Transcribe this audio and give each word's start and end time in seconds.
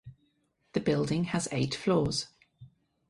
The 0.73 0.79
building 0.79 1.25
has 1.25 1.47
eight 1.51 1.75
floors. 1.75 2.29